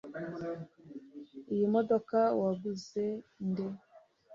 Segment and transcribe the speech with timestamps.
[1.53, 3.05] Iyi modoka waguze
[3.47, 3.65] nde